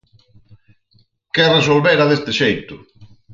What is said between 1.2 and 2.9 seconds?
Que resolvera deste xeito.